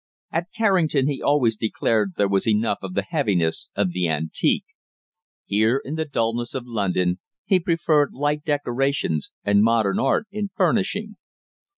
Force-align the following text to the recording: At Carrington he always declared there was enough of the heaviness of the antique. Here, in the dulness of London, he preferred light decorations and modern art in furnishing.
At 0.31 0.47
Carrington 0.57 1.07
he 1.07 1.21
always 1.21 1.55
declared 1.55 2.13
there 2.17 2.27
was 2.27 2.47
enough 2.47 2.79
of 2.81 2.95
the 2.95 3.03
heaviness 3.03 3.69
of 3.75 3.91
the 3.91 4.07
antique. 4.09 4.65
Here, 5.45 5.79
in 5.85 5.93
the 5.93 6.05
dulness 6.05 6.55
of 6.55 6.65
London, 6.65 7.19
he 7.45 7.59
preferred 7.59 8.11
light 8.11 8.43
decorations 8.43 9.29
and 9.43 9.61
modern 9.61 9.99
art 9.99 10.25
in 10.31 10.49
furnishing. 10.55 11.17